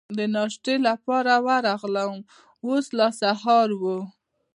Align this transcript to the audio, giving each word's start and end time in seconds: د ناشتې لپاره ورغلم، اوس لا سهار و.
د 0.17 0.19
ناشتې 0.35 0.75
لپاره 0.87 1.33
ورغلم، 1.47 2.13
اوس 2.65 2.85
لا 2.99 3.07
سهار 3.21 3.69
و. 3.81 3.83